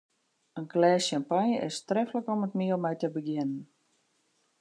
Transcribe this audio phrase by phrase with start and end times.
[0.59, 3.63] In glês sjampanje is treflik om it miel mei te begjinnen.